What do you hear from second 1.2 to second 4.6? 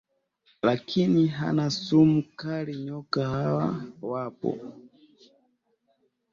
hana sumu kali Nyoka hawa wapo